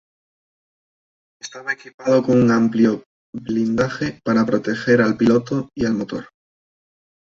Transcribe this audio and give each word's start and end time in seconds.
Estaba 1.39 1.73
equipado 1.73 2.23
con 2.23 2.41
un 2.41 2.49
amplio 2.49 3.03
blindaje 3.31 4.19
para 4.25 4.43
proteger 4.47 4.99
al 4.99 5.15
piloto 5.15 5.69
y 5.77 5.85
al 5.85 5.93
motor. 5.93 6.29